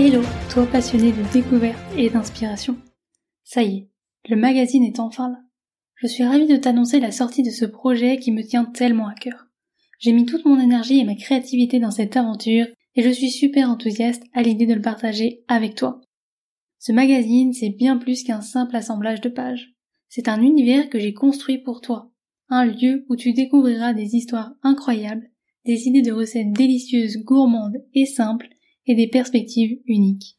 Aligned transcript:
Hello, 0.00 0.22
toi 0.48 0.64
passionné 0.64 1.10
de 1.10 1.32
découverte 1.32 1.76
et 1.96 2.08
d'inspiration. 2.08 2.76
Ça 3.42 3.64
y 3.64 3.78
est, 3.78 3.88
le 4.28 4.36
magazine 4.36 4.84
est 4.84 5.00
enfin 5.00 5.28
là. 5.28 5.40
Je 5.96 6.06
suis 6.06 6.22
ravie 6.22 6.46
de 6.46 6.54
t'annoncer 6.54 7.00
la 7.00 7.10
sortie 7.10 7.42
de 7.42 7.50
ce 7.50 7.64
projet 7.64 8.18
qui 8.18 8.30
me 8.30 8.44
tient 8.44 8.64
tellement 8.64 9.08
à 9.08 9.14
cœur. 9.14 9.48
J'ai 9.98 10.12
mis 10.12 10.24
toute 10.24 10.44
mon 10.44 10.60
énergie 10.60 11.00
et 11.00 11.04
ma 11.04 11.16
créativité 11.16 11.80
dans 11.80 11.90
cette 11.90 12.16
aventure 12.16 12.68
et 12.94 13.02
je 13.02 13.10
suis 13.10 13.32
super 13.32 13.68
enthousiaste 13.68 14.22
à 14.34 14.42
l'idée 14.42 14.66
de 14.66 14.74
le 14.74 14.80
partager 14.80 15.42
avec 15.48 15.74
toi. 15.74 16.00
Ce 16.78 16.92
magazine, 16.92 17.52
c'est 17.52 17.70
bien 17.70 17.96
plus 17.96 18.22
qu'un 18.22 18.40
simple 18.40 18.76
assemblage 18.76 19.20
de 19.20 19.28
pages. 19.28 19.74
C'est 20.08 20.28
un 20.28 20.40
univers 20.40 20.90
que 20.90 21.00
j'ai 21.00 21.12
construit 21.12 21.58
pour 21.58 21.80
toi. 21.80 22.12
Un 22.50 22.66
lieu 22.66 23.04
où 23.08 23.16
tu 23.16 23.32
découvriras 23.32 23.94
des 23.94 24.14
histoires 24.14 24.52
incroyables, 24.62 25.28
des 25.64 25.88
idées 25.88 26.02
de 26.02 26.12
recettes 26.12 26.52
délicieuses, 26.52 27.16
gourmandes 27.24 27.82
et 27.94 28.06
simples 28.06 28.50
et 28.88 28.94
des 28.94 29.06
perspectives 29.06 29.78
uniques. 29.86 30.38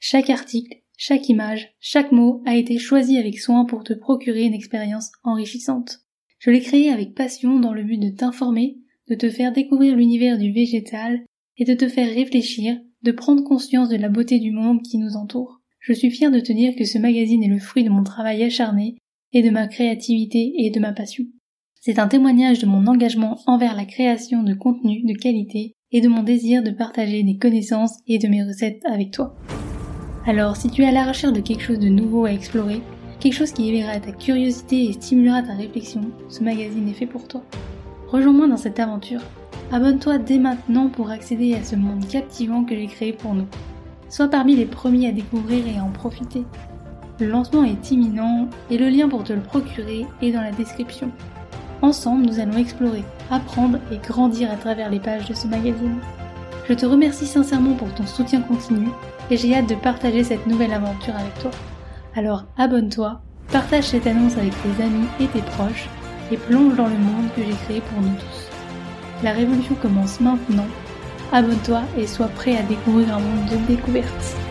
Chaque 0.00 0.30
article, 0.30 0.82
chaque 0.96 1.28
image, 1.28 1.74
chaque 1.78 2.10
mot 2.10 2.42
a 2.46 2.56
été 2.56 2.78
choisi 2.78 3.18
avec 3.18 3.38
soin 3.38 3.66
pour 3.66 3.84
te 3.84 3.92
procurer 3.92 4.44
une 4.44 4.54
expérience 4.54 5.12
enrichissante. 5.22 6.00
Je 6.38 6.50
l'ai 6.50 6.60
créé 6.60 6.90
avec 6.90 7.14
passion 7.14 7.60
dans 7.60 7.72
le 7.72 7.84
but 7.84 7.98
de 7.98 8.10
t'informer, 8.10 8.78
de 9.08 9.14
te 9.14 9.30
faire 9.30 9.52
découvrir 9.52 9.94
l'univers 9.94 10.38
du 10.38 10.52
végétal 10.52 11.24
et 11.58 11.64
de 11.64 11.74
te 11.74 11.88
faire 11.88 12.12
réfléchir, 12.12 12.78
de 13.02 13.12
prendre 13.12 13.44
conscience 13.44 13.88
de 13.88 13.96
la 13.96 14.08
beauté 14.08 14.38
du 14.38 14.50
monde 14.50 14.82
qui 14.82 14.98
nous 14.98 15.16
entoure. 15.16 15.60
Je 15.80 15.92
suis 15.92 16.10
fière 16.10 16.30
de 16.30 16.40
te 16.40 16.52
dire 16.52 16.74
que 16.76 16.84
ce 16.84 16.98
magazine 16.98 17.44
est 17.44 17.48
le 17.48 17.58
fruit 17.58 17.84
de 17.84 17.90
mon 17.90 18.02
travail 18.02 18.42
acharné 18.42 18.96
et 19.32 19.42
de 19.42 19.50
ma 19.50 19.68
créativité 19.68 20.52
et 20.58 20.70
de 20.70 20.80
ma 20.80 20.92
passion. 20.92 21.24
C'est 21.80 21.98
un 21.98 22.08
témoignage 22.08 22.58
de 22.58 22.66
mon 22.66 22.86
engagement 22.86 23.38
envers 23.46 23.76
la 23.76 23.84
création 23.84 24.42
de 24.42 24.54
contenu 24.54 25.02
de 25.04 25.16
qualité 25.16 25.74
et 25.96 26.02
de 26.02 26.08
mon 26.08 26.22
désir 26.22 26.62
de 26.62 26.72
partager 26.72 27.22
des 27.22 27.38
connaissances 27.38 28.00
et 28.06 28.18
de 28.18 28.28
mes 28.28 28.42
recettes 28.42 28.82
avec 28.84 29.12
toi. 29.12 29.34
Alors 30.26 30.54
si 30.54 30.68
tu 30.68 30.82
es 30.82 30.88
à 30.88 30.92
la 30.92 31.04
recherche 31.04 31.32
de 31.32 31.40
quelque 31.40 31.62
chose 31.62 31.78
de 31.78 31.88
nouveau 31.88 32.26
à 32.26 32.32
explorer, 32.32 32.82
quelque 33.18 33.32
chose 33.32 33.52
qui 33.52 33.70
éveillera 33.70 33.98
ta 33.98 34.12
curiosité 34.12 34.90
et 34.90 34.92
stimulera 34.92 35.40
ta 35.40 35.54
réflexion, 35.54 36.02
ce 36.28 36.44
magazine 36.44 36.86
est 36.90 36.92
fait 36.92 37.06
pour 37.06 37.26
toi. 37.26 37.42
Rejoins-moi 38.08 38.46
dans 38.46 38.58
cette 38.58 38.78
aventure. 38.78 39.22
Abonne-toi 39.72 40.18
dès 40.18 40.36
maintenant 40.36 40.90
pour 40.90 41.10
accéder 41.10 41.54
à 41.54 41.64
ce 41.64 41.76
monde 41.76 42.06
captivant 42.06 42.64
que 42.64 42.74
j'ai 42.74 42.88
créé 42.88 43.14
pour 43.14 43.32
nous. 43.32 43.46
Sois 44.10 44.28
parmi 44.28 44.54
les 44.54 44.66
premiers 44.66 45.08
à 45.08 45.12
découvrir 45.12 45.66
et 45.66 45.78
à 45.78 45.82
en 45.82 45.92
profiter. 45.92 46.44
Le 47.20 47.28
lancement 47.28 47.64
est 47.64 47.90
imminent 47.90 48.50
et 48.70 48.76
le 48.76 48.90
lien 48.90 49.08
pour 49.08 49.24
te 49.24 49.32
le 49.32 49.40
procurer 49.40 50.04
est 50.20 50.32
dans 50.32 50.42
la 50.42 50.52
description. 50.52 51.10
Ensemble, 51.82 52.26
nous 52.26 52.40
allons 52.40 52.56
explorer, 52.56 53.04
apprendre 53.30 53.78
et 53.92 53.98
grandir 53.98 54.50
à 54.50 54.56
travers 54.56 54.90
les 54.90 54.98
pages 55.00 55.28
de 55.28 55.34
ce 55.34 55.46
magazine. 55.46 55.98
Je 56.68 56.74
te 56.74 56.86
remercie 56.86 57.26
sincèrement 57.26 57.74
pour 57.74 57.92
ton 57.94 58.06
soutien 58.06 58.40
continu 58.40 58.88
et 59.30 59.36
j'ai 59.36 59.54
hâte 59.54 59.68
de 59.68 59.74
partager 59.74 60.24
cette 60.24 60.46
nouvelle 60.46 60.72
aventure 60.72 61.14
avec 61.14 61.38
toi. 61.38 61.50
Alors 62.16 62.44
abonne-toi, 62.56 63.20
partage 63.52 63.84
cette 63.84 64.06
annonce 64.06 64.38
avec 64.38 64.54
tes 64.62 64.82
amis 64.82 65.06
et 65.20 65.26
tes 65.26 65.42
proches 65.42 65.88
et 66.32 66.36
plonge 66.36 66.76
dans 66.76 66.88
le 66.88 66.96
monde 66.96 67.28
que 67.36 67.42
j'ai 67.42 67.56
créé 67.66 67.80
pour 67.80 68.00
nous 68.00 68.16
tous. 68.16 68.50
La 69.22 69.32
révolution 69.32 69.74
commence 69.76 70.18
maintenant. 70.20 70.66
Abonne-toi 71.32 71.82
et 71.98 72.06
sois 72.06 72.28
prêt 72.28 72.56
à 72.56 72.62
découvrir 72.62 73.14
un 73.14 73.20
monde 73.20 73.50
de 73.50 73.56
découvertes. 73.66 74.45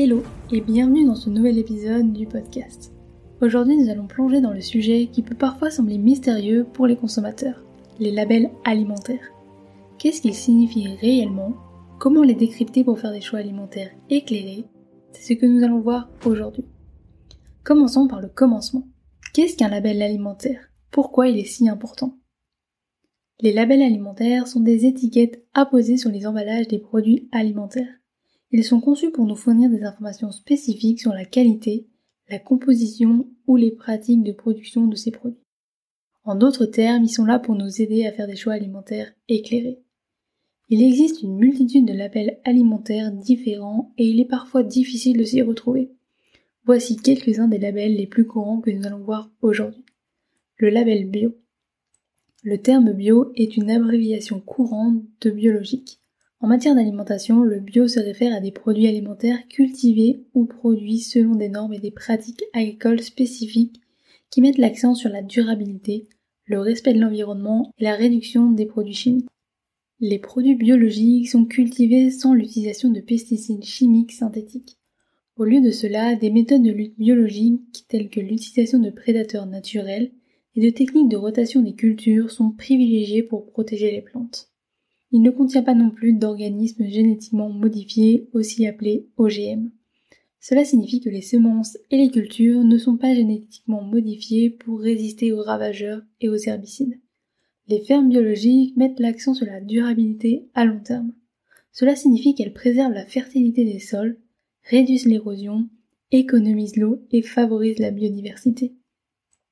Hello 0.00 0.22
et 0.52 0.60
bienvenue 0.60 1.04
dans 1.04 1.16
ce 1.16 1.28
nouvel 1.28 1.58
épisode 1.58 2.12
du 2.12 2.24
podcast. 2.24 2.92
Aujourd'hui 3.42 3.76
nous 3.76 3.90
allons 3.90 4.06
plonger 4.06 4.40
dans 4.40 4.52
le 4.52 4.60
sujet 4.60 5.08
qui 5.08 5.22
peut 5.22 5.34
parfois 5.34 5.72
sembler 5.72 5.98
mystérieux 5.98 6.64
pour 6.72 6.86
les 6.86 6.94
consommateurs, 6.94 7.64
les 7.98 8.12
labels 8.12 8.48
alimentaires. 8.64 9.32
Qu'est-ce 9.98 10.22
qu'ils 10.22 10.36
signifient 10.36 10.94
réellement? 11.00 11.52
Comment 11.98 12.22
les 12.22 12.36
décrypter 12.36 12.84
pour 12.84 13.00
faire 13.00 13.10
des 13.10 13.20
choix 13.20 13.40
alimentaires 13.40 13.90
éclairés? 14.08 14.66
C'est 15.10 15.34
ce 15.34 15.40
que 15.40 15.46
nous 15.46 15.64
allons 15.64 15.80
voir 15.80 16.08
aujourd'hui. 16.24 16.64
Commençons 17.64 18.06
par 18.06 18.20
le 18.20 18.28
commencement. 18.28 18.86
Qu'est-ce 19.34 19.56
qu'un 19.56 19.68
label 19.68 20.00
alimentaire? 20.00 20.70
Pourquoi 20.92 21.26
il 21.26 21.40
est 21.40 21.44
si 21.44 21.68
important? 21.68 22.16
Les 23.40 23.52
labels 23.52 23.82
alimentaires 23.82 24.46
sont 24.46 24.60
des 24.60 24.86
étiquettes 24.86 25.44
apposées 25.54 25.96
sur 25.96 26.10
les 26.10 26.24
emballages 26.24 26.68
des 26.68 26.78
produits 26.78 27.28
alimentaires. 27.32 27.97
Ils 28.50 28.64
sont 28.64 28.80
conçus 28.80 29.10
pour 29.10 29.26
nous 29.26 29.36
fournir 29.36 29.68
des 29.68 29.82
informations 29.82 30.32
spécifiques 30.32 31.00
sur 31.00 31.12
la 31.12 31.24
qualité, 31.24 31.86
la 32.30 32.38
composition 32.38 33.28
ou 33.46 33.56
les 33.56 33.70
pratiques 33.70 34.22
de 34.22 34.32
production 34.32 34.86
de 34.86 34.96
ces 34.96 35.10
produits. 35.10 35.42
En 36.24 36.34
d'autres 36.34 36.66
termes, 36.66 37.04
ils 37.04 37.10
sont 37.10 37.24
là 37.24 37.38
pour 37.38 37.54
nous 37.54 37.80
aider 37.80 38.06
à 38.06 38.12
faire 38.12 38.26
des 38.26 38.36
choix 38.36 38.54
alimentaires 38.54 39.12
éclairés. 39.28 39.80
Il 40.70 40.82
existe 40.82 41.22
une 41.22 41.36
multitude 41.36 41.86
de 41.86 41.94
labels 41.94 42.38
alimentaires 42.44 43.10
différents 43.10 43.94
et 43.96 44.06
il 44.06 44.20
est 44.20 44.26
parfois 44.26 44.62
difficile 44.62 45.16
de 45.16 45.24
s'y 45.24 45.40
retrouver. 45.40 45.90
Voici 46.64 46.96
quelques-uns 46.96 47.48
des 47.48 47.58
labels 47.58 47.96
les 47.96 48.06
plus 48.06 48.26
courants 48.26 48.60
que 48.60 48.70
nous 48.70 48.86
allons 48.86 48.98
voir 49.02 49.30
aujourd'hui. 49.40 49.84
Le 50.56 50.68
label 50.68 51.08
bio. 51.08 51.34
Le 52.42 52.58
terme 52.58 52.92
bio 52.92 53.32
est 53.36 53.56
une 53.56 53.70
abréviation 53.70 54.40
courante 54.40 55.02
de 55.22 55.30
biologique. 55.30 55.97
En 56.40 56.46
matière 56.46 56.76
d'alimentation, 56.76 57.42
le 57.42 57.58
bio 57.58 57.88
se 57.88 57.98
réfère 57.98 58.32
à 58.32 58.40
des 58.40 58.52
produits 58.52 58.86
alimentaires 58.86 59.48
cultivés 59.48 60.22
ou 60.34 60.44
produits 60.44 61.00
selon 61.00 61.34
des 61.34 61.48
normes 61.48 61.72
et 61.72 61.80
des 61.80 61.90
pratiques 61.90 62.44
agricoles 62.52 63.02
spécifiques 63.02 63.80
qui 64.30 64.40
mettent 64.40 64.58
l'accent 64.58 64.94
sur 64.94 65.10
la 65.10 65.22
durabilité, 65.22 66.06
le 66.44 66.60
respect 66.60 66.94
de 66.94 67.00
l'environnement 67.00 67.72
et 67.78 67.84
la 67.84 67.96
réduction 67.96 68.52
des 68.52 68.66
produits 68.66 68.94
chimiques. 68.94 69.28
Les 69.98 70.20
produits 70.20 70.54
biologiques 70.54 71.28
sont 71.28 71.44
cultivés 71.44 72.12
sans 72.12 72.34
l'utilisation 72.34 72.90
de 72.90 73.00
pesticides 73.00 73.64
chimiques 73.64 74.12
synthétiques. 74.12 74.78
Au 75.36 75.44
lieu 75.44 75.60
de 75.60 75.72
cela, 75.72 76.14
des 76.14 76.30
méthodes 76.30 76.62
de 76.62 76.70
lutte 76.70 76.98
biologique 76.98 77.84
telles 77.88 78.10
que 78.10 78.20
l'utilisation 78.20 78.78
de 78.78 78.90
prédateurs 78.90 79.46
naturels 79.46 80.12
et 80.54 80.60
de 80.60 80.70
techniques 80.70 81.08
de 81.08 81.16
rotation 81.16 81.62
des 81.62 81.74
cultures 81.74 82.30
sont 82.30 82.52
privilégiées 82.52 83.24
pour 83.24 83.50
protéger 83.50 83.90
les 83.90 84.02
plantes. 84.02 84.52
Il 85.10 85.22
ne 85.22 85.30
contient 85.30 85.62
pas 85.62 85.74
non 85.74 85.90
plus 85.90 86.12
d'organismes 86.12 86.86
génétiquement 86.86 87.48
modifiés, 87.48 88.28
aussi 88.32 88.66
appelés 88.66 89.06
OGM. 89.16 89.70
Cela 90.40 90.64
signifie 90.64 91.00
que 91.00 91.08
les 91.08 91.22
semences 91.22 91.78
et 91.90 91.96
les 91.96 92.10
cultures 92.10 92.62
ne 92.62 92.78
sont 92.78 92.96
pas 92.96 93.14
génétiquement 93.14 93.82
modifiées 93.82 94.50
pour 94.50 94.80
résister 94.80 95.32
aux 95.32 95.42
ravageurs 95.42 96.02
et 96.20 96.28
aux 96.28 96.36
herbicides. 96.36 97.00
Les 97.68 97.80
fermes 97.80 98.08
biologiques 98.08 98.76
mettent 98.76 99.00
l'accent 99.00 99.34
sur 99.34 99.46
la 99.46 99.60
durabilité 99.60 100.48
à 100.54 100.64
long 100.64 100.80
terme. 100.80 101.12
Cela 101.72 101.96
signifie 101.96 102.34
qu'elles 102.34 102.54
préservent 102.54 102.94
la 102.94 103.04
fertilité 103.04 103.64
des 103.64 103.78
sols, 103.78 104.18
réduisent 104.62 105.06
l'érosion, 105.06 105.68
économisent 106.10 106.76
l'eau 106.76 107.02
et 107.10 107.22
favorisent 107.22 107.78
la 107.78 107.90
biodiversité. 107.90 108.74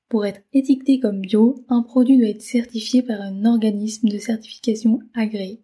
Pour 0.08 0.24
être 0.24 0.42
étiqueté 0.52 1.00
comme 1.00 1.20
bio, 1.20 1.64
un 1.68 1.82
produit 1.82 2.16
doit 2.16 2.28
être 2.28 2.42
certifié 2.42 3.02
par 3.02 3.20
un 3.20 3.44
organisme 3.44 4.08
de 4.08 4.18
certification 4.18 5.00
agréé. 5.14 5.62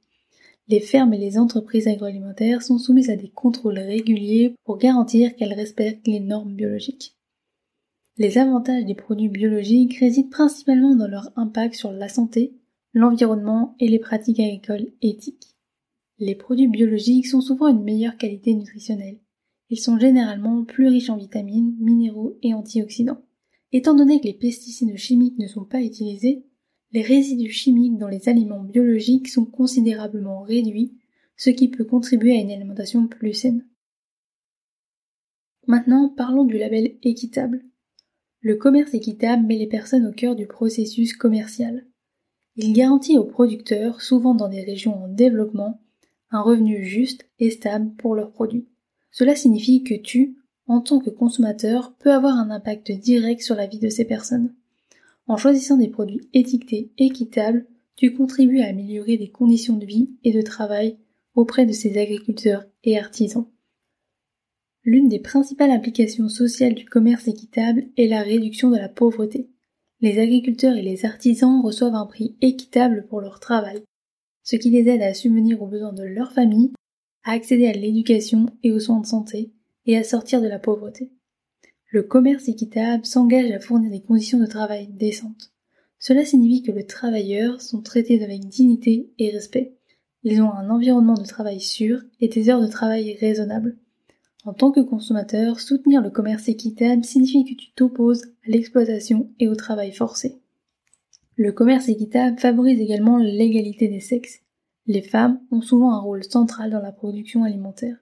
Les 0.67 0.81
fermes 0.81 1.15
et 1.15 1.19
les 1.19 1.39
entreprises 1.39 1.87
agroalimentaires 1.87 2.63
sont 2.63 2.79
soumises 2.79 3.11
à 3.11 3.17
des 3.17 3.29
contrôles 3.29 3.79
réguliers 3.79 4.55
pour 4.65 4.79
garantir 4.79 5.37
qu'elles 5.37 5.53
respectent 5.53 6.07
les 6.09 6.21
normes 6.21 6.55
biologiques. 6.55 7.17
Les 8.19 8.37
avantages 8.37 8.85
des 8.85 8.95
produits 8.95 9.29
biologiques 9.29 9.99
résident 9.99 10.29
principalement 10.29 10.95
dans 10.95 11.07
leur 11.07 11.31
impact 11.37 11.75
sur 11.75 11.93
la 11.93 12.09
santé, 12.09 12.53
l'environnement 12.95 13.75
et 13.81 13.89
les 13.89 13.99
pratiques 13.99 14.41
agricoles 14.41 14.93
éthiques. 15.03 15.57
Les 16.19 16.35
produits 16.35 16.69
biologiques 16.69 17.27
sont 17.27 17.41
souvent 17.41 17.69
une 17.69 17.83
meilleure 17.83 18.17
qualité 18.17 18.55
nutritionnelle. 18.55 19.19
Ils 19.71 19.81
sont 19.81 19.99
généralement 19.99 20.65
plus 20.65 20.89
riches 20.89 21.11
en 21.11 21.17
vitamines, 21.17 21.77
minéraux 21.81 22.37
et 22.43 22.55
antioxydants. 22.55 23.23
Étant 23.73 23.95
donné 23.95 24.21
que 24.21 24.27
les 24.27 24.35
pesticides 24.35 24.97
chimiques 24.97 25.39
ne 25.39 25.47
sont 25.47 25.65
pas 25.65 25.81
utilisés, 25.81 26.45
les 26.93 27.03
résidus 27.03 27.51
chimiques 27.51 27.97
dans 27.97 28.09
les 28.09 28.29
aliments 28.29 28.63
biologiques 28.63 29.29
sont 29.29 29.47
considérablement 29.47 30.43
réduits, 30.43 30.99
ce 31.37 31.49
qui 31.49 31.69
peut 31.69 31.85
contribuer 31.85 32.37
à 32.37 32.41
une 32.41 32.51
alimentation 32.51 33.07
plus 33.07 33.33
saine. 33.33 33.67
Maintenant, 35.67 36.11
parlons 36.11 36.45
du 36.45 36.59
label 36.59 36.97
équitable. 37.03 37.65
Le 38.41 38.57
commerce 38.57 38.93
équitable 38.93 39.47
met 39.47 39.57
les 39.57 39.69
personnes 39.69 40.07
au 40.07 40.13
cœur 40.13 40.37
du 40.37 40.47
processus 40.47 41.15
commercial. 41.15 41.87
Il 42.57 42.75
garantit 42.75 43.17
aux 43.17 43.25
producteurs, 43.25 44.03
souvent 44.03 44.35
dans 44.35 44.49
des 44.49 44.63
régions 44.63 45.05
en 45.05 45.09
développement, 45.09 45.81
un 46.31 46.43
revenu 46.43 46.85
juste 46.85 47.27
et 47.39 47.51
stable 47.51 47.95
pour 47.95 48.15
leurs 48.15 48.33
produits. 48.33 48.69
Cela 49.11 49.35
signifie 49.35 49.83
que 49.83 49.95
tu, 49.95 50.37
en 50.67 50.81
tant 50.81 51.01
que 51.01 51.11
consommateur, 51.11 51.95
peux 51.99 52.13
avoir 52.13 52.37
un 52.37 52.51
impact 52.51 52.93
direct 52.93 53.43
sur 53.43 53.55
la 53.55 53.67
vie 53.67 53.79
de 53.79 53.89
ces 53.89 54.05
personnes. 54.05 54.55
En 55.27 55.37
choisissant 55.37 55.77
des 55.77 55.89
produits 55.89 56.29
étiquetés 56.33 56.93
équitables, 56.99 57.67
tu 57.97 58.15
contribues 58.15 58.61
à 58.61 58.69
améliorer 58.69 59.17
les 59.17 59.31
conditions 59.31 59.77
de 59.77 59.87
vie 59.87 60.11
et 60.25 60.33
de 60.33 60.43
travail 60.43 60.99
auprès 61.35 61.67
de 61.67 61.73
ces 61.73 61.99
agriculteurs 61.99 62.65
et 62.85 62.99
artisans. 62.99 63.47
L'une 64.85 65.09
des 65.09 65.21
principales 65.21 65.71
implications 65.71 66.29
sociales 66.29 66.75
du 66.75 66.85
commerce 66.85 67.29
équitable 67.29 67.87
est 67.97 68.09
la 68.09 68.23
réduction 68.23 68.71
de 68.71 68.77
la 68.77 68.89
pauvreté. 68.89 69.49
Les 70.01 70.19
agriculteurs 70.19 70.77
et 70.77 70.83
les 70.83 71.05
artisans 71.05 71.63
reçoivent 71.63 71.95
un 71.95 72.07
prix 72.07 72.37
équitable 72.41 73.07
pour 73.09 73.21
leur 73.21 73.39
travail, 73.39 73.85
ce 74.43 74.57
qui 74.57 74.71
les 74.71 74.89
aide 74.89 75.03
à 75.03 75.15
subvenir 75.15 75.63
aux 75.63 75.69
besoins 75.69 75.93
de 75.93 76.03
leur 76.03 76.33
famille, 76.33 76.73
à 77.23 77.33
accéder 77.33 77.69
à 77.69 77.73
l'éducation 77.73 78.47
et 78.65 78.73
aux 78.73 78.81
soins 78.81 79.01
de 79.01 79.07
santé, 79.07 79.53
et 79.87 79.97
à 79.97 80.05
sortir 80.05 80.41
de 80.41 80.49
la 80.49 80.59
pauvreté. 80.59 81.11
Le 81.91 82.03
commerce 82.03 82.49
équitable 82.49 83.05
s'engage 83.05 83.51
à 83.51 83.61
fournir 83.61 83.91
des 83.91 84.01
conditions 84.01 84.39
de 84.39 84.47
travail 84.47 84.89
décentes. 84.89 85.53
Cela 85.99 86.25
signifie 86.25 86.63
que 86.63 86.73
les 86.73 86.87
travailleurs 86.87 87.61
sont 87.61 87.83
traités 87.83 88.25
avec 88.25 88.47
dignité 88.47 89.11
et 89.19 89.31
respect. 89.31 89.77
Ils 90.25 90.41
ont 90.41 90.53
un 90.53 90.71
environnement 90.71 91.15
de 91.15 91.25
travail 91.25 91.61
sûr 91.61 92.01
et 92.21 92.29
des 92.29 92.49
heures 92.49 92.61
de 92.61 92.67
travail 92.67 93.17
raisonnables. 93.21 93.77
En 94.45 94.53
tant 94.53 94.73
que 94.73 94.81
consommateur, 94.81 95.61
soutenir 95.61 96.01
le 96.01 96.11
commerce 96.11 96.49
équitable 96.49 97.05
signifie 97.05 97.45
que 97.45 97.61
tu 97.61 97.73
t'opposes 97.73 98.25
à 98.25 98.51
l'exploitation 98.51 99.31
et 99.39 99.49
au 99.49 99.55
travail 99.55 99.93
forcé. 99.93 100.41
Le 101.37 101.53
commerce 101.53 101.89
équitable 101.89 102.39
favorise 102.39 102.81
également 102.81 103.19
l'égalité 103.19 103.89
des 103.89 104.01
sexes. 104.01 104.41
Les 104.87 105.03
femmes 105.03 105.41
ont 105.51 105.61
souvent 105.61 105.93
un 105.93 106.01
rôle 106.01 106.25
central 106.25 106.71
dans 106.71 106.83
la 106.83 106.93
production 106.93 107.45
alimentaire, 107.45 108.02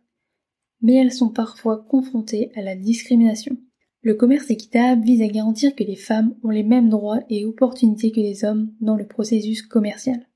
mais 0.82 0.94
elles 0.94 1.12
sont 1.12 1.30
parfois 1.30 1.84
confrontées 1.88 2.50
à 2.54 2.62
la 2.62 2.76
discrimination. 2.76 3.56
Le 4.02 4.14
commerce 4.14 4.50
équitable 4.50 5.04
vise 5.04 5.22
à 5.22 5.28
garantir 5.28 5.74
que 5.74 5.84
les 5.84 5.96
femmes 5.96 6.34
ont 6.42 6.50
les 6.50 6.62
mêmes 6.62 6.88
droits 6.88 7.20
et 7.28 7.44
opportunités 7.44 8.12
que 8.12 8.20
les 8.20 8.44
hommes 8.44 8.72
dans 8.80 8.96
le 8.96 9.06
processus 9.06 9.62
commercial. 9.62 10.26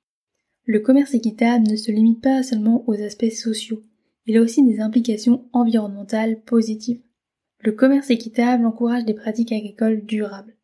Le 0.66 0.80
commerce 0.80 1.14
équitable 1.14 1.66
ne 1.68 1.76
se 1.76 1.90
limite 1.90 2.20
pas 2.20 2.42
seulement 2.42 2.84
aux 2.86 2.94
aspects 2.94 3.30
sociaux, 3.30 3.82
il 4.26 4.38
a 4.38 4.40
aussi 4.40 4.62
des 4.64 4.80
implications 4.80 5.44
environnementales 5.52 6.40
positives. 6.40 7.02
Le 7.60 7.72
commerce 7.72 8.10
équitable 8.10 8.64
encourage 8.64 9.04
des 9.04 9.14
pratiques 9.14 9.52
agricoles 9.52 10.04
durables. 10.04 10.56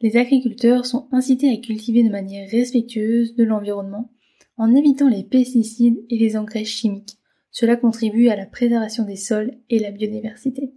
Les 0.00 0.16
agriculteurs 0.16 0.86
sont 0.86 1.08
incités 1.12 1.50
à 1.50 1.56
cultiver 1.56 2.02
de 2.02 2.10
manière 2.10 2.48
respectueuse 2.48 3.34
de 3.34 3.44
l'environnement 3.44 4.10
en 4.56 4.74
évitant 4.74 5.08
les 5.08 5.24
pesticides 5.24 6.04
et 6.08 6.18
les 6.18 6.36
engrais 6.36 6.64
chimiques. 6.64 7.18
Cela 7.50 7.76
contribue 7.76 8.28
à 8.28 8.36
la 8.36 8.46
préservation 8.46 9.04
des 9.04 9.16
sols 9.16 9.52
et 9.68 9.78
la 9.78 9.90
biodiversité. 9.90 10.72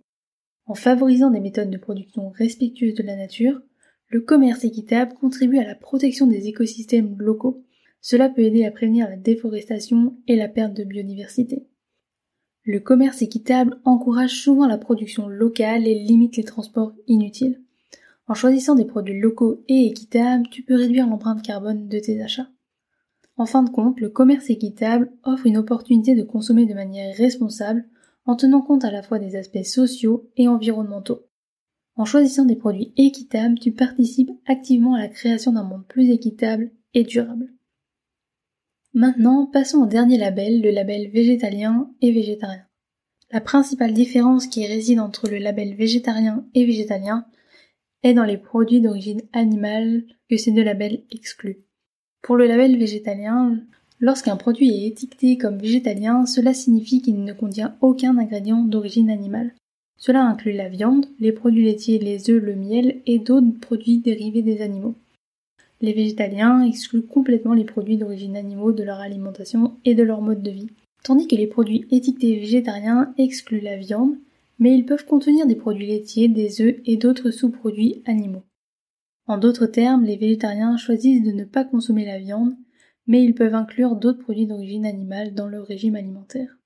En 0.65 0.75
favorisant 0.75 1.29
des 1.29 1.39
méthodes 1.39 1.69
de 1.69 1.77
production 1.77 2.29
respectueuses 2.29 2.95
de 2.95 3.03
la 3.03 3.15
nature, 3.15 3.61
le 4.07 4.21
commerce 4.21 4.63
équitable 4.63 5.13
contribue 5.15 5.57
à 5.57 5.65
la 5.65 5.75
protection 5.75 6.27
des 6.27 6.47
écosystèmes 6.47 7.15
locaux. 7.17 7.63
Cela 7.99 8.29
peut 8.29 8.43
aider 8.43 8.65
à 8.65 8.71
prévenir 8.71 9.09
la 9.09 9.17
déforestation 9.17 10.17
et 10.27 10.35
la 10.35 10.47
perte 10.47 10.73
de 10.73 10.83
biodiversité. 10.83 11.67
Le 12.63 12.79
commerce 12.79 13.21
équitable 13.21 13.79
encourage 13.83 14.41
souvent 14.41 14.67
la 14.67 14.77
production 14.77 15.27
locale 15.27 15.85
et 15.85 15.95
limite 15.95 16.37
les 16.37 16.43
transports 16.43 16.93
inutiles. 17.07 17.61
En 18.27 18.35
choisissant 18.35 18.75
des 18.75 18.85
produits 18.85 19.19
locaux 19.19 19.63
et 19.67 19.87
équitables, 19.87 20.47
tu 20.49 20.63
peux 20.63 20.75
réduire 20.75 21.07
l'empreinte 21.07 21.41
carbone 21.41 21.89
de 21.89 21.99
tes 21.99 22.21
achats. 22.21 22.47
En 23.35 23.45
fin 23.45 23.63
de 23.63 23.69
compte, 23.69 23.99
le 23.99 24.09
commerce 24.09 24.49
équitable 24.49 25.11
offre 25.23 25.47
une 25.47 25.57
opportunité 25.57 26.15
de 26.15 26.23
consommer 26.23 26.65
de 26.65 26.73
manière 26.73 27.15
responsable 27.15 27.85
en 28.25 28.35
tenant 28.35 28.61
compte 28.61 28.85
à 28.85 28.91
la 28.91 29.01
fois 29.01 29.19
des 29.19 29.35
aspects 29.35 29.63
sociaux 29.63 30.29
et 30.37 30.47
environnementaux. 30.47 31.25
En 31.95 32.05
choisissant 32.05 32.45
des 32.45 32.55
produits 32.55 32.93
équitables, 32.97 33.59
tu 33.59 33.71
participes 33.71 34.31
activement 34.45 34.95
à 34.95 34.99
la 34.99 35.07
création 35.07 35.51
d'un 35.51 35.63
monde 35.63 35.85
plus 35.87 36.09
équitable 36.09 36.71
et 36.93 37.03
durable. 37.03 37.53
Maintenant, 38.93 39.47
passons 39.47 39.79
au 39.79 39.85
dernier 39.87 40.17
label, 40.17 40.61
le 40.61 40.69
label 40.69 41.09
végétalien 41.09 41.91
et 42.01 42.11
végétarien. 42.11 42.65
La 43.31 43.41
principale 43.41 43.93
différence 43.93 44.45
qui 44.45 44.65
réside 44.67 44.99
entre 44.99 45.27
le 45.27 45.39
label 45.39 45.75
végétarien 45.75 46.45
et 46.53 46.65
végétalien 46.65 47.25
est 48.03 48.13
dans 48.13 48.25
les 48.25 48.37
produits 48.37 48.81
d'origine 48.81 49.21
animale 49.33 50.05
que 50.29 50.37
ces 50.37 50.51
deux 50.51 50.63
labels 50.63 51.03
excluent. 51.09 51.65
Pour 52.23 52.37
le 52.37 52.47
label 52.47 52.77
végétalien, 52.77 53.59
lorsqu'un 53.99 54.37
produit 54.37 54.69
est 54.69 54.87
étiqueté 54.87 55.37
comme 55.37 55.57
végétalien, 55.57 56.25
cela 56.25 56.53
signifie 56.53 57.01
qu'il 57.01 57.21
ne 57.21 57.33
contient 57.33 57.75
aucun 57.81 58.17
ingrédient 58.17 58.63
d'origine 58.63 59.09
animale. 59.09 59.53
Cela 59.97 60.23
inclut 60.23 60.53
la 60.53 60.69
viande, 60.69 61.05
les 61.19 61.33
produits 61.33 61.65
laitiers, 61.65 61.99
les 61.99 62.29
œufs, 62.29 62.41
le 62.41 62.55
miel 62.55 63.01
et 63.05 63.19
d'autres 63.19 63.59
produits 63.59 63.97
dérivés 63.97 64.41
des 64.41 64.61
animaux. 64.61 64.95
Les 65.81 65.91
végétaliens 65.91 66.61
excluent 66.61 67.05
complètement 67.05 67.53
les 67.53 67.65
produits 67.65 67.97
d'origine 67.97 68.37
animaux 68.37 68.71
de 68.71 68.83
leur 68.83 68.99
alimentation 68.99 69.73
et 69.83 69.93
de 69.93 70.03
leur 70.03 70.21
mode 70.21 70.41
de 70.41 70.51
vie, 70.51 70.69
tandis 71.03 71.27
que 71.27 71.35
les 71.35 71.47
produits 71.47 71.85
étiquetés 71.91 72.39
végétariens 72.39 73.13
excluent 73.17 73.59
la 73.59 73.75
viande, 73.75 74.15
mais 74.59 74.73
ils 74.73 74.85
peuvent 74.85 75.05
contenir 75.05 75.45
des 75.45 75.55
produits 75.55 75.87
laitiers, 75.87 76.29
des 76.29 76.61
œufs 76.61 76.75
et 76.85 76.95
d'autres 76.95 77.31
sous-produits 77.31 78.01
animaux. 78.05 78.43
En 79.25 79.37
d'autres 79.37 79.67
termes, 79.67 80.03
les 80.03 80.17
végétariens 80.17 80.77
choisissent 80.77 81.23
de 81.23 81.31
ne 81.31 81.45
pas 81.45 81.63
consommer 81.63 82.05
la 82.05 82.19
viande, 82.19 82.55
mais 83.07 83.23
ils 83.23 83.35
peuvent 83.35 83.55
inclure 83.55 83.95
d'autres 83.95 84.21
produits 84.21 84.47
d'origine 84.47 84.85
animale 84.85 85.33
dans 85.33 85.47
leur 85.47 85.65
régime 85.65 85.95
alimentaire. 85.95 86.57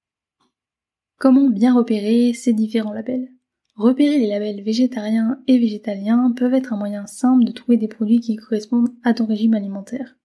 Comment 1.18 1.50
bien 1.50 1.74
repérer 1.74 2.33
ces 2.33 2.54
différents 2.54 2.94
labels? 2.94 3.30
Repérer 3.75 4.18
les 4.18 4.27
labels 4.27 4.63
végétariens 4.63 5.39
et 5.48 5.59
végétaliens 5.59 6.33
peuvent 6.36 6.56
être 6.56 6.74
un 6.74 6.77
moyen 6.77 7.06
simple 7.06 7.44
de 7.44 7.51
trouver 7.51 7.77
des 7.77 7.88
produits 7.88 8.19
qui 8.19 8.36
correspondent 8.36 8.89
à 9.04 9.13
ton 9.13 9.27
régime 9.27 9.54
alimentaire. 9.54 10.18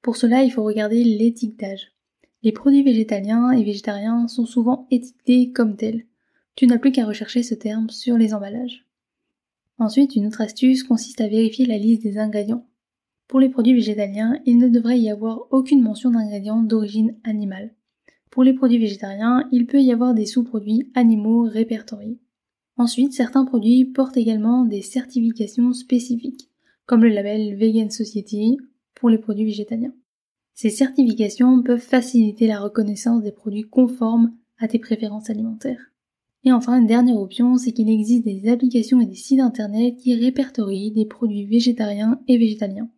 Pour 0.00 0.16
cela, 0.16 0.42
il 0.42 0.50
faut 0.50 0.64
regarder 0.64 1.04
l'étiquetage. 1.04 1.92
Les 2.42 2.50
produits 2.50 2.82
végétaliens 2.82 3.52
et 3.52 3.62
végétariens 3.62 4.26
sont 4.26 4.46
souvent 4.46 4.88
étiquetés 4.90 5.52
comme 5.52 5.76
tels. 5.76 6.06
Tu 6.56 6.66
n'as 6.66 6.78
plus 6.78 6.90
qu'à 6.90 7.06
rechercher 7.06 7.44
ce 7.44 7.54
terme 7.54 7.88
sur 7.88 8.18
les 8.18 8.34
emballages. 8.34 8.84
Ensuite, 9.82 10.14
une 10.14 10.28
autre 10.28 10.42
astuce 10.42 10.84
consiste 10.84 11.20
à 11.20 11.26
vérifier 11.26 11.66
la 11.66 11.76
liste 11.76 12.04
des 12.04 12.16
ingrédients. 12.16 12.68
Pour 13.26 13.40
les 13.40 13.48
produits 13.48 13.74
végétaliens, 13.74 14.38
il 14.46 14.58
ne 14.58 14.68
devrait 14.68 15.00
y 15.00 15.10
avoir 15.10 15.48
aucune 15.50 15.82
mention 15.82 16.12
d'ingrédients 16.12 16.62
d'origine 16.62 17.16
animale. 17.24 17.74
Pour 18.30 18.44
les 18.44 18.52
produits 18.52 18.78
végétariens, 18.78 19.48
il 19.50 19.66
peut 19.66 19.82
y 19.82 19.90
avoir 19.90 20.14
des 20.14 20.24
sous-produits 20.24 20.92
animaux 20.94 21.42
répertoriés. 21.42 22.20
Ensuite, 22.76 23.12
certains 23.12 23.44
produits 23.44 23.84
portent 23.84 24.16
également 24.16 24.64
des 24.64 24.82
certifications 24.82 25.72
spécifiques, 25.72 26.48
comme 26.86 27.02
le 27.02 27.08
label 27.08 27.56
Vegan 27.56 27.90
Society 27.90 28.58
pour 28.94 29.10
les 29.10 29.18
produits 29.18 29.46
végétaliens. 29.46 29.94
Ces 30.54 30.70
certifications 30.70 31.60
peuvent 31.64 31.80
faciliter 31.80 32.46
la 32.46 32.60
reconnaissance 32.60 33.24
des 33.24 33.32
produits 33.32 33.68
conformes 33.68 34.32
à 34.58 34.68
tes 34.68 34.78
préférences 34.78 35.28
alimentaires. 35.28 35.91
Et 36.44 36.52
enfin, 36.52 36.80
une 36.80 36.86
dernière 36.86 37.16
option, 37.16 37.56
c'est 37.56 37.72
qu'il 37.72 37.88
existe 37.88 38.24
des 38.24 38.48
applications 38.48 39.00
et 39.00 39.06
des 39.06 39.14
sites 39.14 39.40
internet 39.40 39.96
qui 39.96 40.14
répertorient 40.14 40.90
des 40.90 41.06
produits 41.06 41.46
végétariens 41.46 42.20
et 42.26 42.36
végétaliens. 42.36 42.90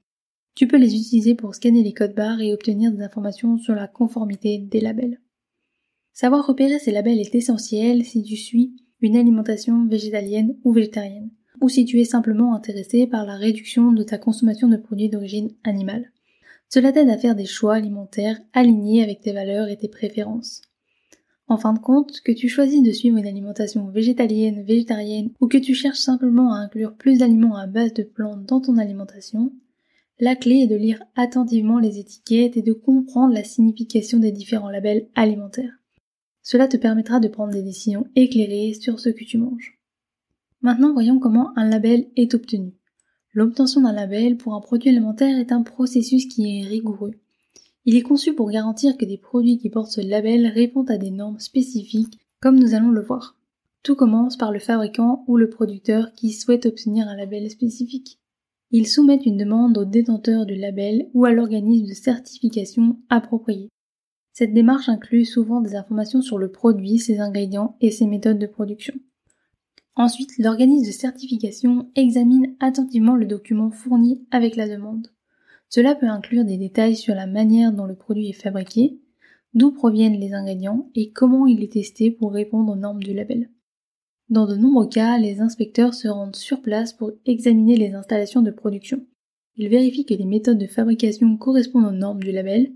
Tu 0.54 0.66
peux 0.66 0.78
les 0.78 0.94
utiliser 0.94 1.34
pour 1.34 1.54
scanner 1.54 1.82
les 1.82 1.92
codes 1.92 2.14
barres 2.14 2.40
et 2.40 2.54
obtenir 2.54 2.92
des 2.92 3.02
informations 3.02 3.58
sur 3.58 3.74
la 3.74 3.88
conformité 3.88 4.58
des 4.58 4.80
labels. 4.80 5.20
Savoir 6.12 6.46
repérer 6.46 6.78
ces 6.78 6.92
labels 6.92 7.18
est 7.18 7.34
essentiel 7.34 8.04
si 8.04 8.22
tu 8.22 8.36
suis 8.36 8.76
une 9.00 9.16
alimentation 9.16 9.86
végétalienne 9.86 10.56
ou 10.64 10.72
végétarienne, 10.72 11.30
ou 11.60 11.68
si 11.68 11.84
tu 11.84 12.00
es 12.00 12.04
simplement 12.04 12.54
intéressé 12.54 13.06
par 13.06 13.26
la 13.26 13.34
réduction 13.34 13.92
de 13.92 14.04
ta 14.04 14.16
consommation 14.16 14.68
de 14.68 14.76
produits 14.76 15.10
d'origine 15.10 15.50
animale. 15.64 16.12
Cela 16.68 16.92
t'aide 16.92 17.10
à 17.10 17.18
faire 17.18 17.34
des 17.34 17.46
choix 17.46 17.74
alimentaires 17.74 18.40
alignés 18.52 19.02
avec 19.02 19.20
tes 19.20 19.32
valeurs 19.32 19.68
et 19.68 19.76
tes 19.76 19.88
préférences. 19.88 20.62
En 21.46 21.58
fin 21.58 21.74
de 21.74 21.78
compte, 21.78 22.20
que 22.22 22.32
tu 22.32 22.48
choisis 22.48 22.82
de 22.82 22.90
suivre 22.90 23.18
une 23.18 23.26
alimentation 23.26 23.86
végétalienne, 23.88 24.62
végétarienne 24.62 25.30
ou 25.40 25.46
que 25.46 25.58
tu 25.58 25.74
cherches 25.74 25.98
simplement 25.98 26.54
à 26.54 26.58
inclure 26.58 26.94
plus 26.94 27.18
d'aliments 27.18 27.56
à 27.56 27.66
base 27.66 27.92
de 27.92 28.02
plantes 28.02 28.46
dans 28.46 28.60
ton 28.60 28.78
alimentation, 28.78 29.52
la 30.20 30.36
clé 30.36 30.60
est 30.60 30.66
de 30.66 30.76
lire 30.76 31.02
attentivement 31.16 31.78
les 31.78 31.98
étiquettes 31.98 32.56
et 32.56 32.62
de 32.62 32.72
comprendre 32.72 33.34
la 33.34 33.44
signification 33.44 34.18
des 34.18 34.32
différents 34.32 34.70
labels 34.70 35.08
alimentaires. 35.14 35.80
Cela 36.40 36.68
te 36.68 36.76
permettra 36.76 37.20
de 37.20 37.28
prendre 37.28 37.52
des 37.52 37.62
décisions 37.62 38.06
éclairées 38.14 38.74
sur 38.74 39.00
ce 39.00 39.08
que 39.08 39.24
tu 39.24 39.38
manges. 39.38 39.78
Maintenant, 40.62 40.92
voyons 40.92 41.18
comment 41.18 41.52
un 41.58 41.68
label 41.68 42.06
est 42.16 42.32
obtenu. 42.34 42.74
L'obtention 43.32 43.80
d'un 43.80 43.92
label 43.92 44.36
pour 44.36 44.54
un 44.54 44.60
produit 44.60 44.90
alimentaire 44.90 45.38
est 45.38 45.52
un 45.52 45.62
processus 45.62 46.26
qui 46.26 46.60
est 46.60 46.66
rigoureux. 46.66 47.14
Il 47.86 47.96
est 47.96 48.02
conçu 48.02 48.34
pour 48.34 48.50
garantir 48.50 48.96
que 48.96 49.04
des 49.04 49.18
produits 49.18 49.58
qui 49.58 49.68
portent 49.68 49.90
ce 49.92 50.00
label 50.00 50.46
répondent 50.46 50.90
à 50.90 50.96
des 50.96 51.10
normes 51.10 51.38
spécifiques, 51.38 52.18
comme 52.40 52.58
nous 52.58 52.74
allons 52.74 52.90
le 52.90 53.02
voir. 53.02 53.36
Tout 53.82 53.94
commence 53.94 54.38
par 54.38 54.52
le 54.52 54.58
fabricant 54.58 55.24
ou 55.26 55.36
le 55.36 55.50
producteur 55.50 56.12
qui 56.14 56.32
souhaite 56.32 56.64
obtenir 56.64 57.06
un 57.06 57.16
label 57.16 57.50
spécifique. 57.50 58.18
Ils 58.70 58.88
soumettent 58.88 59.26
une 59.26 59.36
demande 59.36 59.76
au 59.76 59.84
détenteur 59.84 60.46
du 60.46 60.54
label 60.54 61.10
ou 61.12 61.26
à 61.26 61.32
l'organisme 61.32 61.86
de 61.86 61.92
certification 61.92 62.98
approprié. 63.10 63.68
Cette 64.32 64.54
démarche 64.54 64.88
inclut 64.88 65.26
souvent 65.26 65.60
des 65.60 65.76
informations 65.76 66.22
sur 66.22 66.38
le 66.38 66.50
produit, 66.50 66.98
ses 66.98 67.20
ingrédients 67.20 67.76
et 67.80 67.90
ses 67.90 68.06
méthodes 68.06 68.38
de 68.38 68.46
production. 68.46 68.94
Ensuite, 69.94 70.38
l'organisme 70.38 70.86
de 70.86 70.92
certification 70.92 71.88
examine 71.94 72.56
attentivement 72.58 73.14
le 73.14 73.26
document 73.26 73.70
fourni 73.70 74.26
avec 74.32 74.56
la 74.56 74.68
demande. 74.68 75.13
Cela 75.74 75.96
peut 75.96 76.06
inclure 76.06 76.44
des 76.44 76.56
détails 76.56 76.94
sur 76.94 77.16
la 77.16 77.26
manière 77.26 77.72
dont 77.72 77.86
le 77.86 77.96
produit 77.96 78.28
est 78.28 78.32
fabriqué, 78.32 79.00
d'où 79.54 79.72
proviennent 79.72 80.20
les 80.20 80.32
ingrédients 80.32 80.88
et 80.94 81.10
comment 81.10 81.48
il 81.48 81.64
est 81.64 81.72
testé 81.72 82.12
pour 82.12 82.32
répondre 82.32 82.70
aux 82.70 82.76
normes 82.76 83.02
du 83.02 83.12
label. 83.12 83.50
Dans 84.28 84.46
de 84.46 84.54
nombreux 84.54 84.86
cas, 84.86 85.18
les 85.18 85.40
inspecteurs 85.40 85.92
se 85.92 86.06
rendent 86.06 86.36
sur 86.36 86.62
place 86.62 86.92
pour 86.92 87.10
examiner 87.26 87.76
les 87.76 87.92
installations 87.92 88.40
de 88.40 88.52
production. 88.52 89.04
Ils 89.56 89.68
vérifient 89.68 90.06
que 90.06 90.14
les 90.14 90.26
méthodes 90.26 90.58
de 90.58 90.68
fabrication 90.68 91.36
correspondent 91.36 91.86
aux 91.86 91.90
normes 91.90 92.22
du 92.22 92.30
label. 92.30 92.70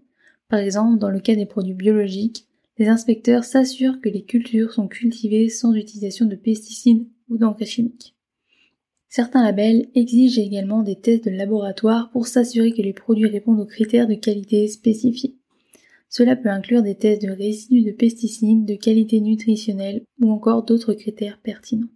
Par 0.48 0.58
exemple, 0.58 0.98
dans 0.98 1.10
le 1.10 1.20
cas 1.20 1.36
des 1.36 1.46
produits 1.46 1.74
biologiques, 1.74 2.48
les 2.78 2.88
inspecteurs 2.88 3.44
s'assurent 3.44 4.00
que 4.00 4.08
les 4.08 4.24
cultures 4.24 4.72
sont 4.72 4.88
cultivées 4.88 5.50
sans 5.50 5.72
utilisation 5.72 6.26
de 6.26 6.34
pesticides 6.34 7.06
ou 7.28 7.38
d'engrais 7.38 7.64
chimiques. 7.64 8.17
Certains 9.08 9.42
labels 9.42 9.88
exigent 9.94 10.40
également 10.40 10.82
des 10.82 10.96
tests 10.96 11.24
de 11.24 11.30
laboratoire 11.30 12.10
pour 12.10 12.26
s'assurer 12.26 12.72
que 12.72 12.82
les 12.82 12.92
produits 12.92 13.28
répondent 13.28 13.60
aux 13.60 13.66
critères 13.66 14.06
de 14.06 14.14
qualité 14.14 14.68
spécifiés. 14.68 15.34
Cela 16.10 16.36
peut 16.36 16.50
inclure 16.50 16.82
des 16.82 16.94
tests 16.94 17.22
de 17.22 17.30
résidus 17.30 17.82
de 17.82 17.92
pesticides, 17.92 18.64
de 18.64 18.74
qualité 18.74 19.20
nutritionnelle 19.20 20.02
ou 20.20 20.30
encore 20.30 20.62
d'autres 20.62 20.94
critères 20.94 21.40
pertinents. 21.42 21.88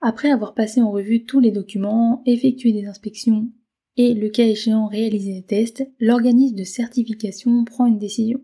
Après 0.00 0.30
avoir 0.30 0.54
passé 0.54 0.80
en 0.80 0.90
revue 0.90 1.24
tous 1.24 1.40
les 1.40 1.50
documents, 1.50 2.22
effectué 2.24 2.72
des 2.72 2.86
inspections 2.86 3.48
et, 3.96 4.14
le 4.14 4.28
cas 4.28 4.46
échéant, 4.46 4.86
réalisé 4.86 5.34
des 5.34 5.42
tests, 5.42 5.86
l'organisme 5.98 6.56
de 6.56 6.64
certification 6.64 7.64
prend 7.64 7.86
une 7.86 7.98
décision. 7.98 8.40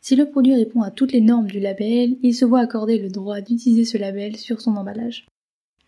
Si 0.00 0.16
le 0.16 0.28
produit 0.30 0.54
répond 0.54 0.80
à 0.82 0.90
toutes 0.90 1.12
les 1.12 1.20
normes 1.20 1.46
du 1.46 1.60
label, 1.60 2.16
il 2.22 2.34
se 2.34 2.44
voit 2.44 2.60
accorder 2.60 2.98
le 2.98 3.10
droit 3.10 3.40
d'utiliser 3.40 3.84
ce 3.84 3.98
label 3.98 4.36
sur 4.36 4.60
son 4.60 4.76
emballage. 4.76 5.26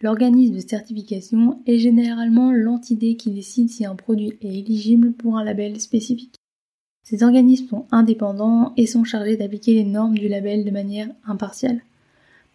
L'organisme 0.03 0.55
de 0.55 0.61
certification 0.61 1.63
est 1.67 1.79
généralement 1.79 2.53
l'entité 2.53 3.17
qui 3.17 3.31
décide 3.31 3.69
si 3.69 3.85
un 3.85 3.95
produit 3.95 4.33
est 4.41 4.59
éligible 4.59 5.13
pour 5.13 5.37
un 5.37 5.45
label 5.45 5.79
spécifique. 5.79 6.37
Ces 7.03 7.23
organismes 7.23 7.69
sont 7.69 7.87
indépendants 7.91 8.73
et 8.77 8.87
sont 8.87 9.05
chargés 9.05 9.37
d'appliquer 9.37 9.75
les 9.75 9.85
normes 9.85 10.17
du 10.17 10.29
label 10.29 10.65
de 10.65 10.71
manière 10.71 11.11
impartiale. 11.25 11.83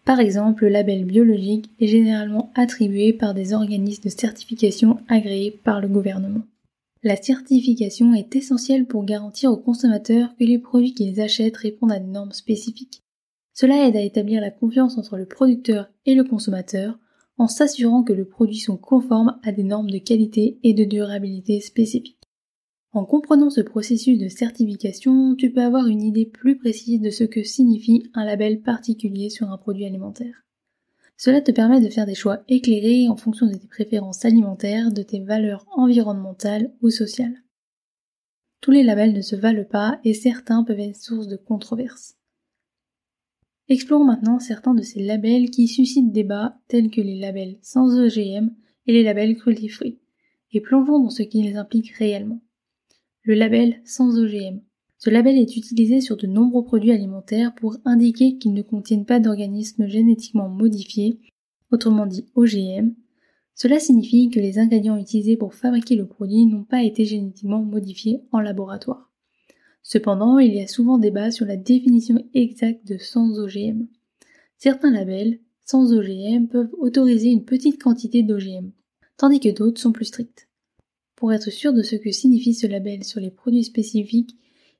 Par 0.06 0.20
exemple, 0.20 0.64
le 0.64 0.70
label 0.70 1.06
biologique 1.06 1.70
est 1.80 1.88
généralement 1.88 2.52
attribué 2.56 3.14
par 3.14 3.34
des 3.34 3.54
organismes 3.54 4.04
de 4.04 4.10
certification 4.10 5.00
agréés 5.08 5.52
par 5.52 5.82
le 5.82 5.88
gouvernement. 5.88 6.44
La 7.04 7.16
certification 7.16 8.16
est 8.16 8.36
essentielle 8.36 8.86
pour 8.86 9.06
garantir 9.06 9.52
aux 9.52 9.58
consommateurs 9.58 10.36
que 10.40 10.44
les 10.44 10.58
produits 10.58 10.94
qu'ils 10.94 11.22
achètent 11.22 11.58
répondent 11.58 11.92
à 11.92 12.00
des 12.00 12.10
normes 12.10 12.32
spécifiques. 12.32 13.02
Cela 13.54 13.88
aide 13.88 13.96
à 13.96 14.02
établir 14.02 14.42
la 14.42 14.50
confiance 14.52 14.98
entre 14.98 15.18
le 15.18 15.26
producteur 15.26 15.90
et 16.06 16.16
le 16.16 16.24
consommateur 16.24 16.98
en 17.38 17.48
s'assurant 17.48 18.04
que 18.04 18.14
le 18.14 18.26
produit 18.26 18.60
sont 18.60 18.78
conformes 18.78 19.40
à 19.44 19.52
des 19.52 19.64
normes 19.64 19.90
de 19.90 19.98
qualité 19.98 20.60
et 20.64 20.74
de 20.74 20.84
durabilité 20.84 21.60
spécifiques. 21.60 22.16
En 22.94 23.04
comprenant 23.04 23.50
ce 23.50 23.60
processus 23.60 24.18
de 24.18 24.30
certification, 24.30 25.36
tu 25.36 25.52
peux 25.52 25.62
avoir 25.62 25.88
une 25.88 26.02
idée 26.02 26.26
plus 26.26 26.58
précise 26.58 27.02
de 27.02 27.10
ce 27.10 27.26
que 27.26 27.44
signifie 27.44 28.10
un 28.14 28.24
label 28.24 28.62
particulier 28.62 29.30
sur 29.30 29.52
un 29.52 29.58
produit 29.58 29.86
alimentaire. 29.86 30.46
Cela 31.18 31.42
te 31.42 31.52
permet 31.52 31.82
de 31.82 31.90
faire 31.90 32.06
des 32.06 32.16
choix 32.16 32.44
éclairés 32.48 33.10
en 33.10 33.18
fonction 33.18 33.48
de 33.48 33.56
tes 33.56 33.68
préférences 33.68 34.24
alimentaires, 34.24 34.92
de 34.92 35.02
tes 35.02 35.20
valeurs 35.20 35.66
environnementales 35.76 36.74
ou 36.82 36.90
sociales. 36.90 37.44
Tous 38.62 38.72
les 38.72 38.84
labels 38.84 39.14
ne 39.14 39.22
se 39.22 39.36
valent 39.36 39.66
pas 39.66 40.00
et 40.04 40.14
certains 40.14 40.64
peuvent 40.64 40.80
être 40.80 40.96
source 40.96 41.28
de 41.28 41.38
controverses. 41.38 42.16
Explorons 43.68 44.06
maintenant 44.06 44.40
certains 44.40 44.74
de 44.74 44.82
ces 44.82 45.04
labels 45.04 45.50
qui 45.50 45.68
suscitent 45.68 46.12
débat 46.12 46.60
tels 46.68 46.92
que 46.92 47.02
les 47.02 47.18
labels 47.20 47.58
sans 47.62 47.98
OGM 48.00 48.52
et 48.88 48.94
les 48.94 49.04
labels 49.04 49.36
cruelty 49.36 49.70
free, 49.70 50.00
et 50.52 50.62
plongeons 50.62 51.00
dans 51.00 51.10
ce 51.10 51.24
qui 51.24 51.42
les 51.42 51.56
implique 51.56 51.92
réellement 51.92 52.42
le 53.26 53.34
label 53.34 53.82
sans 53.86 54.20
OGM. 54.20 54.62
Ce 55.00 55.10
label 55.10 55.38
est 55.38 55.58
utilisé 55.58 56.00
sur 56.00 56.16
de 56.16 56.28
nombreux 56.28 56.64
produits 56.64 56.92
alimentaires 56.92 57.54
pour 57.56 57.78
indiquer 57.84 58.38
qu'ils 58.38 58.54
ne 58.54 58.62
contiennent 58.62 59.06
pas 59.06 59.20
d'organismes 59.20 59.88
génétiquement 59.88 60.48
modifiés, 60.48 61.20
autrement 61.72 62.06
dit 62.06 62.26
OGM. 62.36 62.94
Cela 63.56 63.80
signifie 63.80 64.30
que 64.30 64.40
les 64.40 64.60
ingrédients 64.60 64.98
utilisés 64.98 65.38
pour 65.38 65.56
fabriquer 65.56 65.96
le 65.96 66.06
produit 66.06 66.46
n'ont 66.46 66.64
pas 66.64 66.84
été 66.84 67.04
génétiquement 67.06 67.64
modifiés 67.64 68.22
en 68.32 68.40
laboratoire. 68.40 69.12
Cependant, 69.88 70.40
il 70.40 70.56
y 70.56 70.62
a 70.62 70.68
souvent 70.68 70.98
débat 70.98 71.30
sur 71.30 71.46
la 71.46 71.58
définition 71.58 72.18
exacte 72.34 72.88
de 72.88 72.98
sans 72.98 73.38
OGM. 73.38 73.86
Certains 74.58 74.90
labels 74.90 75.40
sans 75.64 75.94
OGM 75.94 76.48
peuvent 76.48 76.74
autoriser 76.80 77.30
une 77.30 77.46
petite 77.46 77.80
quantité 77.80 78.24
d'OGM, 78.24 78.72
tandis 79.16 79.40
que 79.40 79.56
d'autres 79.56 79.80
sont 79.80 79.92
plus 79.92 80.06
stricts. 80.06 80.48
Pour 81.16 81.32
être 81.34 81.52
sûr 81.52 81.72
de 81.72 81.84
ce 81.84 81.96
que 81.98 82.12
signifie 82.12 82.56
ce 82.56 82.66
label 82.66 83.04
sur 83.04 83.20
les 83.20 83.30
produits 83.30 83.64
spécifiques, 83.64 84.36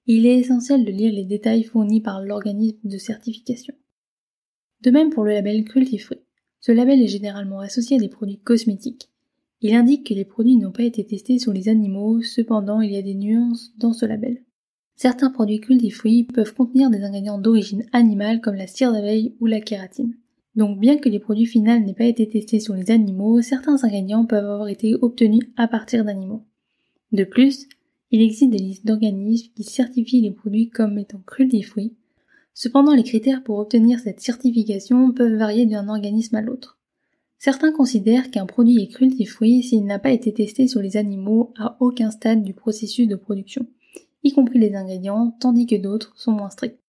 il 0.08 0.26
est 0.26 0.40
essentiel 0.40 0.84
de 0.84 0.92
lire 0.92 1.14
les 1.14 1.26
détails 1.26 1.66
fournis 1.66 2.02
par 2.02 2.24
l'organisme 2.24 2.90
de 2.90 2.98
certification. 2.98 3.76
De 4.82 4.90
même 4.90 5.12
pour 5.12 5.24
le 5.24 5.34
label 5.34 5.66
Cruelty 5.66 6.00
Free. 6.00 6.24
Ce 6.62 6.72
label 6.72 7.00
est 7.00 7.08
généralement 7.08 7.60
associé 7.60 7.98
à 7.98 8.00
des 8.00 8.10
produits 8.10 8.40
cosmétiques. 8.40 9.12
Il 9.62 9.76
indique 9.76 10.08
que 10.08 10.16
les 10.16 10.26
produits 10.26 10.56
n'ont 10.56 10.72
pas 10.72 10.82
été 10.82 11.06
testés 11.06 11.38
sur 11.38 11.54
les 11.54 11.70
animaux, 11.70 12.24
cependant 12.24 12.82
il 12.82 12.92
y 12.92 12.98
a 12.98 13.04
des 13.04 13.14
nuances 13.14 13.72
dans 13.78 13.94
ce 13.94 14.08
label. 14.08 14.42
Certains 14.96 15.30
produits 15.30 15.60
cruelty 15.60 15.92
free 15.92 16.24
peuvent 16.24 16.54
contenir 16.54 16.90
des 16.90 17.04
ingrédients 17.04 17.38
d'origine 17.38 17.86
animale 17.92 18.40
comme 18.40 18.56
la 18.56 18.68
cire 18.68 18.94
d'abeille 18.94 19.36
ou 19.42 19.46
la 19.46 19.60
kératine. 19.60 20.16
Donc 20.56 20.80
bien 20.80 20.98
que 20.98 21.10
les 21.10 21.20
produits 21.20 21.46
finaux 21.46 21.80
n'aient 21.80 21.94
pas 21.94 22.06
été 22.06 22.30
testés 22.30 22.62
sur 22.62 22.76
les 22.76 22.92
animaux, 22.92 23.42
certains 23.42 23.84
ingrédients 23.84 24.26
peuvent 24.26 24.46
avoir 24.46 24.70
été 24.70 24.96
obtenus 24.96 25.44
à 25.58 25.68
partir 25.68 26.06
d'animaux. 26.06 26.44
De 27.12 27.26
plus, 27.26 27.68
il 28.12 28.22
existe 28.22 28.52
des 28.52 28.58
listes 28.58 28.86
d'organismes 28.86 29.52
qui 29.54 29.64
certifient 29.64 30.22
les 30.22 30.32
produits 30.32 30.70
comme 30.70 30.98
étant 30.98 31.22
cruelty 31.26 31.62
free. 31.62 31.94
Cependant, 32.54 32.96
les 32.96 33.04
critères 33.04 33.44
pour 33.44 33.60
obtenir 33.60 34.00
cette 34.00 34.22
certification 34.22 35.12
peuvent 35.12 35.36
varier 35.36 35.66
d'un 35.66 35.90
organisme 35.90 36.38
à 36.38 36.42
l'autre. 36.42 36.80
Certains 37.38 37.74
considèrent 37.74 38.32
qu'un 38.32 38.46
produit 38.46 38.82
est 38.82 38.88
cruelty 38.88 39.26
free 39.26 39.62
s'il 39.62 39.84
n'a 39.84 40.00
pas 40.00 40.12
été 40.12 40.34
testé 40.34 40.70
sur 40.70 40.82
les 40.82 40.96
animaux 40.96 41.52
à 41.58 41.76
aucun 41.82 42.12
stade 42.12 42.44
du 42.44 42.54
processus 42.54 43.10
de 43.10 43.16
production, 43.16 43.68
y 44.26 44.34
compris 44.34 44.60
les 44.60 44.76
ingrédients, 44.76 45.38
tandis 45.40 45.68
que 45.68 45.76
d'autres 45.76 46.14
sont 46.18 46.34
moins 46.34 46.50
stricts. 46.50 46.82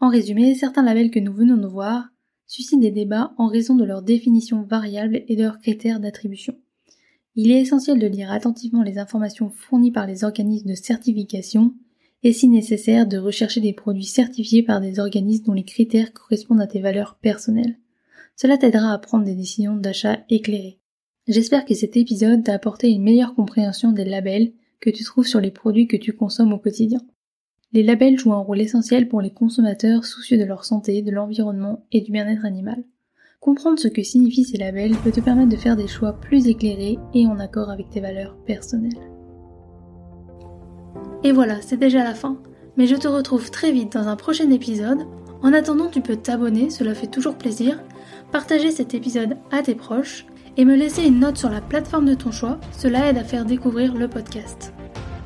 En 0.00 0.08
résumé, 0.08 0.54
certains 0.54 0.82
labels 0.82 1.10
que 1.10 1.20
nous 1.20 1.32
venons 1.32 1.56
de 1.56 1.66
voir 1.66 2.08
suscitent 2.46 2.80
des 2.80 2.90
débats 2.90 3.32
en 3.38 3.46
raison 3.46 3.76
de 3.76 3.84
leur 3.84 4.02
définition 4.02 4.62
variable 4.62 5.22
et 5.28 5.36
de 5.36 5.42
leurs 5.42 5.58
critères 5.58 6.00
d'attribution. 6.00 6.56
Il 7.36 7.50
est 7.50 7.60
essentiel 7.60 7.98
de 7.98 8.06
lire 8.06 8.32
attentivement 8.32 8.82
les 8.82 8.98
informations 8.98 9.50
fournies 9.50 9.92
par 9.92 10.06
les 10.06 10.24
organismes 10.24 10.70
de 10.70 10.74
certification 10.74 11.74
et 12.22 12.32
si 12.32 12.48
nécessaire 12.48 13.06
de 13.06 13.18
rechercher 13.18 13.60
des 13.60 13.72
produits 13.72 14.04
certifiés 14.04 14.62
par 14.62 14.80
des 14.80 14.98
organismes 14.98 15.44
dont 15.44 15.52
les 15.52 15.64
critères 15.64 16.12
correspondent 16.12 16.62
à 16.62 16.66
tes 16.66 16.80
valeurs 16.80 17.18
personnelles. 17.20 17.78
Cela 18.36 18.56
t'aidera 18.56 18.92
à 18.92 18.98
prendre 18.98 19.24
des 19.24 19.34
décisions 19.34 19.76
d'achat 19.76 20.20
éclairées. 20.30 20.78
J'espère 21.28 21.64
que 21.64 21.74
cet 21.74 21.96
épisode 21.96 22.42
t'a 22.42 22.54
apporté 22.54 22.88
une 22.88 23.02
meilleure 23.02 23.34
compréhension 23.34 23.92
des 23.92 24.04
labels 24.04 24.52
que 24.84 24.90
tu 24.90 25.02
trouves 25.02 25.26
sur 25.26 25.40
les 25.40 25.50
produits 25.50 25.88
que 25.88 25.96
tu 25.96 26.12
consommes 26.12 26.52
au 26.52 26.58
quotidien. 26.58 27.00
Les 27.72 27.82
labels 27.82 28.18
jouent 28.18 28.34
un 28.34 28.42
rôle 28.42 28.60
essentiel 28.60 29.08
pour 29.08 29.22
les 29.22 29.32
consommateurs 29.32 30.04
soucieux 30.04 30.36
de 30.36 30.44
leur 30.44 30.66
santé, 30.66 31.00
de 31.00 31.10
l'environnement 31.10 31.86
et 31.90 32.02
du 32.02 32.12
bien-être 32.12 32.44
animal. 32.44 32.84
Comprendre 33.40 33.78
ce 33.78 33.88
que 33.88 34.02
signifient 34.02 34.44
ces 34.44 34.58
labels 34.58 34.96
peut 35.02 35.10
te 35.10 35.20
permettre 35.20 35.48
de 35.48 35.56
faire 35.56 35.76
des 35.76 35.88
choix 35.88 36.20
plus 36.20 36.48
éclairés 36.48 36.98
et 37.14 37.26
en 37.26 37.38
accord 37.38 37.70
avec 37.70 37.88
tes 37.88 38.00
valeurs 38.00 38.36
personnelles. 38.44 38.92
Et 41.24 41.32
voilà, 41.32 41.62
c'est 41.62 41.78
déjà 41.78 42.04
la 42.04 42.14
fin. 42.14 42.38
Mais 42.76 42.86
je 42.86 42.96
te 42.96 43.08
retrouve 43.08 43.50
très 43.50 43.72
vite 43.72 43.94
dans 43.94 44.08
un 44.08 44.16
prochain 44.16 44.50
épisode. 44.50 45.06
En 45.42 45.54
attendant, 45.54 45.88
tu 45.88 46.02
peux 46.02 46.16
t'abonner, 46.16 46.68
cela 46.68 46.94
fait 46.94 47.06
toujours 47.06 47.36
plaisir, 47.36 47.82
partager 48.32 48.70
cet 48.70 48.92
épisode 48.92 49.38
à 49.50 49.62
tes 49.62 49.74
proches 49.74 50.26
et 50.58 50.64
me 50.64 50.76
laisser 50.76 51.06
une 51.06 51.20
note 51.20 51.38
sur 51.38 51.50
la 51.50 51.62
plateforme 51.62 52.06
de 52.06 52.14
ton 52.14 52.30
choix, 52.30 52.60
cela 52.72 53.08
aide 53.08 53.18
à 53.18 53.24
faire 53.24 53.46
découvrir 53.46 53.94
le 53.94 54.08
podcast. 54.08 54.73